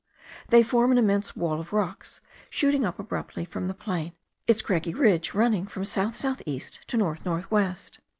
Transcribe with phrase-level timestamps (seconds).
[0.49, 4.13] They form an immense wall of rocks, shooting up abruptly from the plain,
[4.47, 7.99] its craggy ridge of running from south south east to north north west.